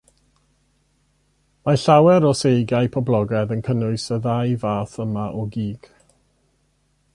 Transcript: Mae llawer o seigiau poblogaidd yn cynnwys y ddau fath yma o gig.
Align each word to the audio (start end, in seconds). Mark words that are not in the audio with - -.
Mae 1.67 1.77
llawer 1.81 2.25
o 2.29 2.31
seigiau 2.39 2.89
poblogaidd 2.97 3.53
yn 3.57 3.63
cynnwys 3.69 4.09
y 4.17 4.19
ddau 4.25 4.57
fath 4.67 4.99
yma 5.07 5.29
o 5.43 5.47
gig. 5.57 5.89